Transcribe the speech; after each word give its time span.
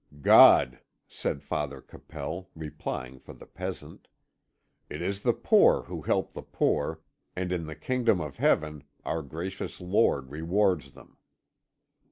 "God," 0.23 0.79
said 1.07 1.43
Father 1.43 1.79
Capel, 1.79 2.49
replying 2.55 3.19
for 3.19 3.33
the 3.33 3.45
peasant. 3.45 4.07
"It 4.89 4.99
is 4.99 5.21
the 5.21 5.31
poor 5.31 5.83
who 5.83 6.01
help 6.01 6.31
the 6.31 6.41
poor, 6.41 7.01
and 7.35 7.51
in 7.51 7.67
the 7.67 7.75
Kingdom 7.75 8.19
of 8.19 8.37
Heaven 8.37 8.83
our 9.05 9.21
Gracious 9.21 9.79
Lord 9.79 10.31
rewards 10.31 10.93
them." 10.93 11.17